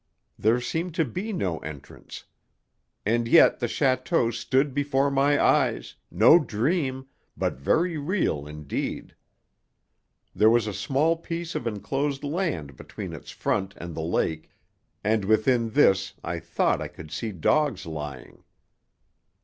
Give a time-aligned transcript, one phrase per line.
[0.39, 2.23] There seemed to be no entrance.
[3.05, 7.05] And yet the château stood before my eyes, no dream,
[7.37, 9.13] but very real indeed.
[10.33, 14.49] There was a small piece of enclosed land between its front and the lake,
[15.03, 18.43] and within this I thought I could see dogs lying.